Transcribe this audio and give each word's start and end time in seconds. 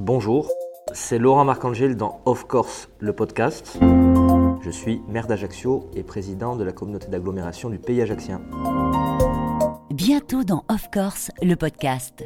Bonjour, 0.00 0.48
c'est 0.94 1.18
Laurent 1.18 1.44
Marcangel 1.44 1.94
dans 1.94 2.22
Of 2.24 2.44
Course, 2.44 2.88
le 3.00 3.12
podcast. 3.12 3.78
Je 4.62 4.70
suis 4.70 5.02
maire 5.08 5.26
d'Ajaccio 5.26 5.90
et 5.94 6.02
président 6.02 6.56
de 6.56 6.64
la 6.64 6.72
communauté 6.72 7.08
d'agglomération 7.08 7.68
du 7.68 7.78
pays 7.78 8.00
ajaccien. 8.00 8.40
Bientôt 9.90 10.42
dans 10.42 10.64
Of 10.70 10.90
Course, 10.90 11.30
le 11.42 11.54
podcast. 11.54 12.24